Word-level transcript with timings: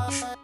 Uh-huh. 0.00 0.39